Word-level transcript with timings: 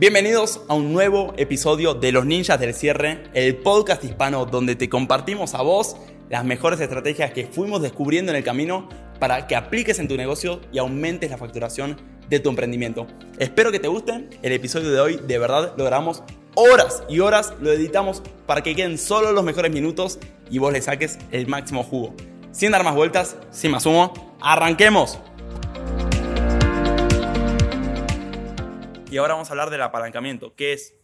Bienvenidos 0.00 0.60
a 0.68 0.74
un 0.74 0.92
nuevo 0.92 1.34
episodio 1.38 1.92
de 1.92 2.12
Los 2.12 2.24
Ninjas 2.24 2.60
del 2.60 2.72
Cierre, 2.72 3.24
el 3.34 3.56
podcast 3.56 4.04
hispano 4.04 4.46
donde 4.46 4.76
te 4.76 4.88
compartimos 4.88 5.54
a 5.54 5.62
vos 5.62 5.96
las 6.30 6.44
mejores 6.44 6.78
estrategias 6.78 7.32
que 7.32 7.46
fuimos 7.46 7.82
descubriendo 7.82 8.30
en 8.30 8.36
el 8.36 8.44
camino 8.44 8.88
para 9.18 9.48
que 9.48 9.56
apliques 9.56 9.98
en 9.98 10.06
tu 10.06 10.16
negocio 10.16 10.60
y 10.72 10.78
aumentes 10.78 11.32
la 11.32 11.36
facturación 11.36 11.96
de 12.28 12.38
tu 12.38 12.48
emprendimiento. 12.48 13.08
Espero 13.40 13.72
que 13.72 13.80
te 13.80 13.88
guste 13.88 14.28
el 14.40 14.52
episodio 14.52 14.92
de 14.92 15.00
hoy, 15.00 15.20
de 15.26 15.36
verdad 15.36 15.74
logramos 15.76 16.22
horas 16.54 17.02
y 17.08 17.18
horas, 17.18 17.54
lo 17.60 17.72
editamos 17.72 18.22
para 18.46 18.62
que 18.62 18.76
queden 18.76 18.98
solo 18.98 19.32
los 19.32 19.42
mejores 19.42 19.72
minutos 19.72 20.20
y 20.48 20.58
vos 20.58 20.72
le 20.72 20.80
saques 20.80 21.18
el 21.32 21.48
máximo 21.48 21.82
jugo. 21.82 22.14
Sin 22.52 22.70
dar 22.70 22.84
más 22.84 22.94
vueltas, 22.94 23.36
sin 23.50 23.72
más 23.72 23.84
humo, 23.84 24.36
arranquemos. 24.40 25.18
Y 29.10 29.16
ahora 29.16 29.34
vamos 29.34 29.48
a 29.48 29.52
hablar 29.52 29.70
del 29.70 29.80
apalancamiento, 29.80 30.54
que 30.54 30.74
es... 30.74 30.94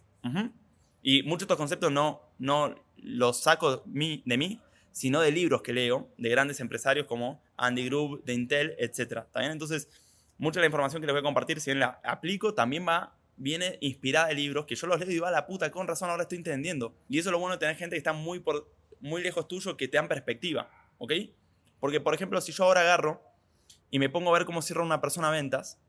Y 1.01 1.23
muchos 1.23 1.39
de 1.39 1.43
estos 1.45 1.57
conceptos 1.57 1.91
no, 1.91 2.21
no 2.37 2.75
los 2.97 3.41
saco 3.41 3.77
de 3.85 4.37
mí, 4.37 4.61
sino 4.91 5.21
de 5.21 5.31
libros 5.31 5.61
que 5.61 5.73
leo, 5.73 6.09
de 6.17 6.29
grandes 6.29 6.59
empresarios 6.59 7.07
como 7.07 7.43
Andy 7.57 7.85
Grove, 7.85 8.21
de 8.23 8.33
Intel, 8.33 8.75
etc. 8.77 9.23
¿Está 9.25 9.45
Entonces, 9.45 9.89
mucha 10.37 10.59
de 10.59 10.61
la 10.61 10.67
información 10.67 11.01
que 11.01 11.07
les 11.07 11.13
voy 11.13 11.19
a 11.19 11.23
compartir, 11.23 11.59
si 11.59 11.71
bien 11.71 11.79
la 11.79 11.99
aplico, 12.03 12.53
también 12.53 12.87
va, 12.87 13.15
viene 13.37 13.77
inspirada 13.81 14.27
de 14.27 14.35
libros 14.35 14.65
que 14.65 14.75
yo 14.75 14.87
los 14.87 14.99
leo 14.99 15.11
y 15.11 15.19
va 15.19 15.29
a 15.29 15.31
la 15.31 15.47
puta, 15.47 15.71
con 15.71 15.87
razón 15.87 16.09
ahora 16.09 16.23
estoy 16.23 16.37
entendiendo. 16.37 16.95
Y 17.09 17.19
eso 17.19 17.29
es 17.29 17.31
lo 17.31 17.39
bueno 17.39 17.55
de 17.55 17.59
tener 17.59 17.75
gente 17.75 17.95
que 17.95 17.99
está 17.99 18.13
muy, 18.13 18.39
por, 18.39 18.71
muy 18.99 19.21
lejos 19.21 19.47
tuyo, 19.47 19.77
que 19.77 19.87
te 19.87 19.97
dan 19.97 20.07
perspectiva, 20.07 20.69
¿ok? 20.99 21.11
Porque, 21.79 21.99
por 21.99 22.13
ejemplo, 22.13 22.39
si 22.41 22.51
yo 22.51 22.63
ahora 22.65 22.81
agarro 22.81 23.21
y 23.89 23.99
me 23.99 24.09
pongo 24.09 24.29
a 24.29 24.37
ver 24.37 24.45
cómo 24.45 24.61
cierra 24.61 24.83
una 24.83 25.01
persona 25.01 25.29
ventas, 25.31 25.79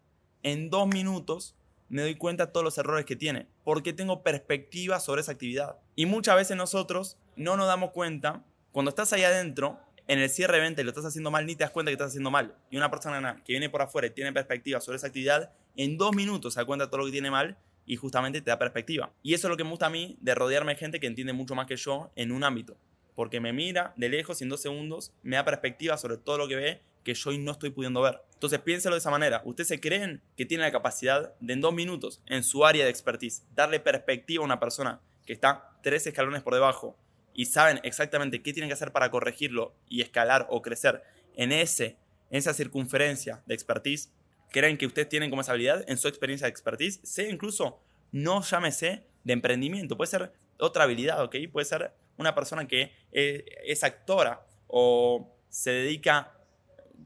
en 0.42 0.70
dos 0.70 0.86
minutos 0.88 1.56
me 1.88 2.02
doy 2.02 2.16
cuenta 2.16 2.46
de 2.46 2.52
todos 2.52 2.64
los 2.64 2.78
errores 2.78 3.04
que 3.04 3.16
tiene, 3.16 3.46
porque 3.64 3.92
tengo 3.92 4.22
perspectiva 4.22 5.00
sobre 5.00 5.20
esa 5.20 5.32
actividad. 5.32 5.76
Y 5.94 6.06
muchas 6.06 6.36
veces 6.36 6.56
nosotros 6.56 7.18
no 7.36 7.56
nos 7.56 7.66
damos 7.66 7.90
cuenta, 7.90 8.44
cuando 8.72 8.90
estás 8.90 9.12
ahí 9.12 9.22
adentro, 9.22 9.80
en 10.08 10.18
el 10.20 10.30
cierre 10.30 10.56
de 10.56 10.62
venta 10.62 10.80
y 10.80 10.84
lo 10.84 10.90
estás 10.90 11.04
haciendo 11.04 11.30
mal, 11.30 11.46
ni 11.46 11.56
te 11.56 11.64
das 11.64 11.70
cuenta 11.70 11.90
que 11.90 11.94
estás 11.94 12.08
haciendo 12.08 12.30
mal. 12.30 12.54
Y 12.70 12.76
una 12.76 12.90
persona 12.90 13.42
que 13.44 13.52
viene 13.52 13.70
por 13.70 13.82
afuera 13.82 14.06
y 14.06 14.10
tiene 14.10 14.32
perspectiva 14.32 14.80
sobre 14.80 14.96
esa 14.96 15.08
actividad, 15.08 15.52
en 15.76 15.98
dos 15.98 16.14
minutos 16.14 16.54
se 16.54 16.60
da 16.60 16.66
cuenta 16.66 16.84
de 16.84 16.90
todo 16.90 17.00
lo 17.00 17.06
que 17.06 17.12
tiene 17.12 17.30
mal 17.30 17.56
y 17.86 17.96
justamente 17.96 18.40
te 18.40 18.50
da 18.50 18.58
perspectiva. 18.58 19.12
Y 19.22 19.34
eso 19.34 19.48
es 19.48 19.50
lo 19.50 19.56
que 19.56 19.64
me 19.64 19.70
gusta 19.70 19.86
a 19.86 19.90
mí 19.90 20.16
de 20.20 20.34
rodearme 20.34 20.72
de 20.74 20.78
gente 20.78 21.00
que 21.00 21.06
entiende 21.06 21.32
mucho 21.32 21.54
más 21.54 21.66
que 21.66 21.76
yo 21.76 22.10
en 22.16 22.32
un 22.32 22.44
ámbito. 22.44 22.76
Porque 23.14 23.40
me 23.40 23.52
mira 23.52 23.94
de 23.96 24.08
lejos 24.08 24.40
y 24.40 24.44
en 24.44 24.50
dos 24.50 24.60
segundos 24.60 25.12
me 25.22 25.36
da 25.36 25.44
perspectiva 25.44 25.96
sobre 25.96 26.18
todo 26.18 26.38
lo 26.38 26.48
que 26.48 26.56
ve 26.56 26.82
que 27.06 27.14
yo 27.14 27.30
hoy 27.30 27.38
no 27.38 27.52
estoy 27.52 27.70
pudiendo 27.70 28.02
ver. 28.02 28.20
Entonces 28.34 28.58
piénselo 28.58 28.96
de 28.96 28.98
esa 28.98 29.12
manera. 29.12 29.40
Ustedes 29.44 29.68
se 29.68 29.80
creen 29.80 30.20
que 30.36 30.44
tiene 30.44 30.64
la 30.64 30.72
capacidad 30.72 31.36
de 31.38 31.52
en 31.52 31.60
dos 31.60 31.72
minutos, 31.72 32.20
en 32.26 32.42
su 32.42 32.66
área 32.66 32.84
de 32.84 32.90
expertise, 32.90 33.44
darle 33.54 33.78
perspectiva 33.78 34.42
a 34.42 34.44
una 34.44 34.58
persona 34.58 35.00
que 35.24 35.32
está 35.32 35.78
tres 35.84 36.04
escalones 36.08 36.42
por 36.42 36.52
debajo 36.54 36.98
y 37.32 37.46
saben 37.46 37.78
exactamente 37.84 38.42
qué 38.42 38.52
tienen 38.52 38.68
que 38.68 38.74
hacer 38.74 38.90
para 38.90 39.08
corregirlo 39.12 39.76
y 39.88 40.02
escalar 40.02 40.48
o 40.50 40.62
crecer 40.62 41.04
en, 41.36 41.52
ese, 41.52 41.96
en 42.30 42.38
esa 42.38 42.52
circunferencia 42.54 43.40
de 43.46 43.54
expertise. 43.54 44.10
¿Creen 44.50 44.76
que 44.76 44.86
ustedes 44.86 45.08
tienen 45.08 45.30
como 45.30 45.42
esa 45.42 45.52
habilidad 45.52 45.84
en 45.88 45.98
su 45.98 46.08
experiencia 46.08 46.46
de 46.46 46.50
expertise? 46.50 46.98
Sea 47.04 47.30
incluso, 47.30 47.80
no 48.10 48.42
llámese 48.42 49.06
de 49.22 49.32
emprendimiento, 49.32 49.96
puede 49.96 50.10
ser 50.10 50.32
otra 50.58 50.82
habilidad, 50.82 51.22
¿ok? 51.22 51.36
Puede 51.52 51.66
ser 51.66 51.92
una 52.16 52.34
persona 52.34 52.66
que 52.66 52.90
eh, 53.12 53.44
es 53.64 53.84
actora 53.84 54.44
o 54.66 55.32
se 55.48 55.70
dedica 55.70 56.35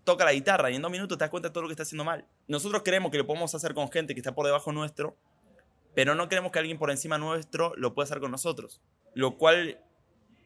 toca 0.04 0.24
la 0.24 0.32
guitarra 0.32 0.70
y 0.70 0.76
en 0.76 0.82
dos 0.82 0.90
minutos 0.90 1.18
te 1.18 1.24
das 1.24 1.30
cuenta 1.30 1.48
de 1.48 1.52
todo 1.52 1.62
lo 1.62 1.68
que 1.68 1.72
está 1.72 1.82
haciendo 1.82 2.04
mal. 2.04 2.26
Nosotros 2.48 2.82
creemos 2.84 3.10
que 3.10 3.18
lo 3.18 3.26
podemos 3.26 3.54
hacer 3.54 3.74
con 3.74 3.90
gente 3.90 4.14
que 4.14 4.20
está 4.20 4.34
por 4.34 4.46
debajo 4.46 4.72
nuestro, 4.72 5.16
pero 5.94 6.14
no 6.14 6.28
queremos 6.28 6.52
que 6.52 6.58
alguien 6.58 6.78
por 6.78 6.90
encima 6.90 7.18
nuestro 7.18 7.74
lo 7.76 7.94
pueda 7.94 8.04
hacer 8.04 8.20
con 8.20 8.30
nosotros. 8.30 8.80
Lo 9.14 9.36
cual 9.36 9.80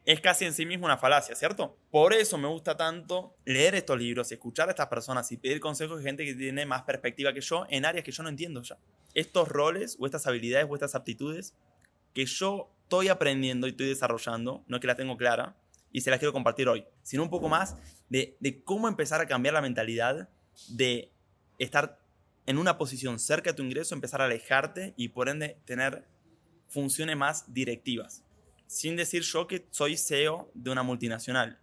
es 0.07 0.21
casi 0.21 0.45
en 0.45 0.53
sí 0.53 0.67
mismo 0.67 0.85
una 0.85 0.99
falacia, 0.99 1.35
¿cierto? 1.35 1.77
Por 1.91 2.13
eso 2.13 2.37
me 2.37 2.49
gusta 2.49 2.77
tanto 2.77 3.35
leer 3.45 3.75
estos 3.75 3.99
libros 3.99 4.31
y 4.31 4.35
escuchar 4.35 4.69
a 4.69 4.73
estas 4.73 4.89
personas 4.89 5.31
y 5.33 5.37
pedir 5.37 5.61
consejos 5.61 5.99
de 5.99 6.05
gente 6.05 6.25
que 6.25 6.35
tiene 6.35 6.67
más 6.67 6.83
perspectiva 6.83 7.33
que 7.33 7.41
yo 7.41 7.67
en 7.71 7.85
áreas 7.85 8.05
que 8.05 8.13
yo 8.13 8.23
no 8.23 8.29
entiendo 8.29 8.63
ya. 8.63 8.79
Estos 9.15 9.49
roles 9.49 9.97
o 9.99 10.07
estas 10.07 10.27
habilidades 10.27 10.67
o 10.69 10.75
estas 10.75 10.95
aptitudes 10.95 11.55
que 12.13 12.27
yo 12.27 12.71
estoy 12.83 13.09
aprendiendo 13.09 13.67
y 13.67 13.71
estoy 13.71 13.89
desarrollando, 13.89 14.63
no 14.67 14.77
es 14.77 14.81
que 14.81 14.87
las 14.87 14.97
tengo 14.97 15.17
clara, 15.17 15.57
y 15.95 16.01
se 16.01 16.11
las 16.11 16.19
quiero 16.19 16.33
compartir 16.33 16.69
hoy, 16.69 16.85
sino 17.05 17.23
un 17.23 17.31
poco 17.31 17.49
más 17.49 17.77
de, 18.09 18.37
cómo 18.65 18.89
empezar 18.89 19.21
a 19.21 19.29
cambiar 19.29 19.55
la 19.55 19.63
mentalidad 19.63 20.29
de 20.69 21.13
estar 21.61 22.01
en 22.47 22.59
una 22.59 22.77
posición 22.77 23.21
cerca 23.21 23.51
de 23.51 23.57
tu 23.57 23.63
ingreso, 23.63 23.95
empezar 23.95 24.21
a 24.21 24.25
alejarte 24.25 24.93
y 24.97 25.11
por 25.11 25.29
ende 25.29 25.57
tener 25.65 26.05
funciones 26.67 27.17
más 27.17 27.55
directivas. 27.55 28.25
Sin 28.67 28.97
decir 28.97 29.23
yo 29.23 29.47
que 29.47 29.69
soy 29.71 29.97
CEO 29.97 30.51
de 30.53 30.73
una 30.73 30.83
multinacional, 30.83 31.61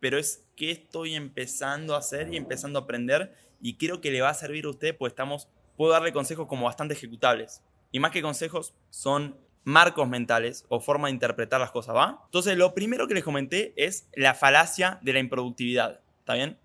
pero 0.00 0.18
es 0.18 0.44
que 0.56 0.72
estoy 0.72 1.14
empezando 1.14 1.94
a 1.94 1.98
hacer 1.98 2.34
y 2.34 2.36
empezando 2.36 2.80
a 2.80 2.82
aprender 2.82 3.32
y 3.60 3.76
creo 3.76 4.00
que 4.00 4.10
le 4.10 4.22
va 4.22 4.30
a 4.30 4.34
servir 4.34 4.64
a 4.64 4.70
usted, 4.70 4.96
pues 4.96 5.12
estamos, 5.12 5.46
puedo 5.76 5.92
darle 5.92 6.12
consejos 6.12 6.48
como 6.48 6.66
bastante 6.66 6.94
ejecutables. 6.94 7.62
Y 7.92 8.00
más 8.00 8.10
que 8.10 8.22
consejos, 8.22 8.74
son 8.90 9.36
marcos 9.64 10.08
mentales 10.08 10.64
o 10.68 10.80
forma 10.80 11.08
de 11.08 11.14
interpretar 11.14 11.60
las 11.60 11.70
cosas, 11.70 11.94
¿va? 11.94 12.20
Entonces, 12.24 12.56
lo 12.56 12.74
primero 12.74 13.06
que 13.06 13.14
les 13.14 13.24
comenté 13.24 13.72
es 13.76 14.08
la 14.14 14.34
falacia 14.34 14.98
de 15.02 15.12
la 15.12 15.20
improductividad, 15.20 16.00
¿está 16.20 16.34
bien? 16.34 16.58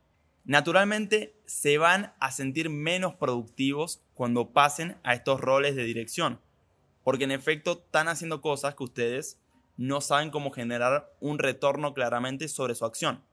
Naturalmente 0.46 1.36
se 1.46 1.78
van 1.78 2.14
a 2.20 2.32
sentir 2.32 2.70
menos 2.70 3.16
productivos 3.16 4.02
cuando 4.14 4.52
pasen 4.52 4.98
a 5.04 5.14
estos 5.14 5.42
roles 5.42 5.76
de 5.76 5.84
dirección, 5.84 6.40
porque 7.04 7.26
en 7.26 7.32
efecto 7.32 7.84
están 7.86 8.08
haciendo 8.08 8.42
cosas 8.42 8.76
que 8.76 8.84
ustedes 8.84 9.40
no 9.76 10.02
saben 10.02 10.32
cómo 10.32 10.52
generar 10.52 11.14
un 11.20 11.38
retorno 11.38 11.94
claramente 11.94 12.48
sobre 12.48 12.76
su 12.76 12.86
acción, 12.86 13.24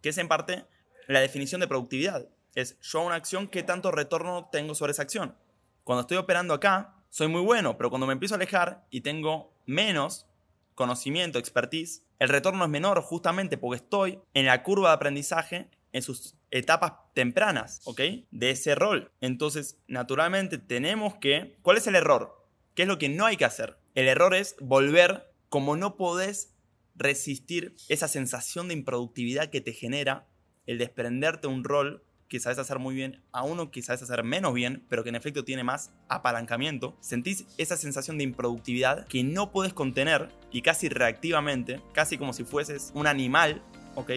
que 0.00 0.10
es 0.10 0.18
en 0.18 0.28
parte 0.28 0.64
la 1.06 1.20
definición 1.20 1.60
de 1.60 1.68
productividad. 1.68 2.28
Es 2.54 2.78
yo 2.80 3.02
una 3.02 3.16
acción, 3.16 3.48
¿qué 3.48 3.62
tanto 3.62 3.90
retorno 3.90 4.48
tengo 4.50 4.74
sobre 4.74 4.92
esa 4.92 5.02
acción? 5.02 5.36
Cuando 5.84 6.02
estoy 6.02 6.16
operando 6.16 6.54
acá, 6.54 6.94
soy 7.12 7.28
muy 7.28 7.42
bueno, 7.42 7.76
pero 7.76 7.90
cuando 7.90 8.06
me 8.06 8.14
empiezo 8.14 8.34
a 8.34 8.38
alejar 8.38 8.86
y 8.88 9.02
tengo 9.02 9.52
menos 9.66 10.26
conocimiento, 10.74 11.38
expertise, 11.38 12.06
el 12.18 12.30
retorno 12.30 12.64
es 12.64 12.70
menor 12.70 13.02
justamente 13.02 13.58
porque 13.58 13.82
estoy 13.84 14.18
en 14.32 14.46
la 14.46 14.62
curva 14.62 14.88
de 14.88 14.94
aprendizaje 14.94 15.68
en 15.92 16.00
sus 16.00 16.36
etapas 16.50 16.94
tempranas, 17.12 17.82
¿ok? 17.84 18.00
De 18.30 18.50
ese 18.50 18.74
rol. 18.74 19.12
Entonces, 19.20 19.78
naturalmente 19.88 20.56
tenemos 20.56 21.16
que... 21.16 21.58
¿Cuál 21.60 21.76
es 21.76 21.86
el 21.86 21.96
error? 21.96 22.46
¿Qué 22.74 22.82
es 22.82 22.88
lo 22.88 22.96
que 22.96 23.10
no 23.10 23.26
hay 23.26 23.36
que 23.36 23.44
hacer? 23.44 23.76
El 23.94 24.08
error 24.08 24.34
es 24.34 24.56
volver 24.58 25.30
como 25.50 25.76
no 25.76 25.98
podés 25.98 26.54
resistir 26.94 27.76
esa 27.90 28.08
sensación 28.08 28.68
de 28.68 28.74
improductividad 28.74 29.50
que 29.50 29.60
te 29.60 29.74
genera 29.74 30.28
el 30.64 30.78
desprenderte 30.78 31.46
un 31.46 31.62
rol 31.62 32.02
que 32.32 32.40
sabes 32.40 32.58
hacer 32.58 32.78
muy 32.78 32.94
bien 32.94 33.20
a 33.30 33.42
uno 33.42 33.70
que 33.70 33.82
sabes 33.82 34.00
hacer 34.00 34.24
menos 34.24 34.54
bien, 34.54 34.86
pero 34.88 35.02
que 35.02 35.10
en 35.10 35.16
efecto 35.16 35.44
tiene 35.44 35.64
más 35.64 35.90
apalancamiento, 36.08 36.96
sentís 36.98 37.44
esa 37.58 37.76
sensación 37.76 38.16
de 38.16 38.24
improductividad 38.24 39.06
que 39.06 39.22
no 39.22 39.52
puedes 39.52 39.74
contener 39.74 40.30
y 40.50 40.62
casi 40.62 40.88
reactivamente, 40.88 41.82
casi 41.92 42.16
como 42.16 42.32
si 42.32 42.44
fueses 42.44 42.90
un 42.94 43.06
animal, 43.06 43.60
¿ok? 43.96 44.12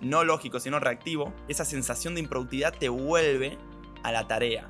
No 0.00 0.24
lógico, 0.24 0.58
sino 0.58 0.80
reactivo, 0.80 1.32
esa 1.46 1.64
sensación 1.64 2.16
de 2.16 2.22
improductividad 2.22 2.74
te 2.76 2.88
vuelve 2.88 3.56
a 4.02 4.10
la 4.10 4.26
tarea. 4.26 4.66